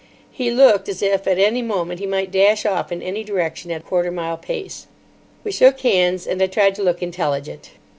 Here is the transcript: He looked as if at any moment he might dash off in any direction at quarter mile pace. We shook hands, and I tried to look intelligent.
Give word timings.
He 0.31 0.49
looked 0.49 0.89
as 0.89 1.03
if 1.03 1.27
at 1.27 1.37
any 1.37 1.61
moment 1.61 1.99
he 1.99 2.07
might 2.07 2.31
dash 2.31 2.65
off 2.65 2.91
in 2.91 3.03
any 3.03 3.23
direction 3.23 3.69
at 3.69 3.85
quarter 3.85 4.09
mile 4.09 4.35
pace. 4.35 4.87
We 5.43 5.51
shook 5.51 5.81
hands, 5.81 6.25
and 6.25 6.41
I 6.41 6.47
tried 6.47 6.73
to 6.73 6.81
look 6.83 7.03
intelligent. 7.03 7.69